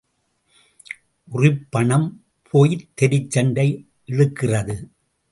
[1.25, 2.25] உறிப் பணம்
[2.49, 3.67] போய்த் தெருச் சண்டை
[4.07, 4.75] இழுக்கிறது.